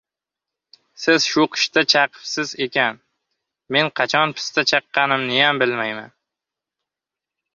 [1.01, 2.97] —Siz shu qishda chaqibsiz ekan,
[3.77, 6.11] men qachon pista chaqqanimniyam bilmayman.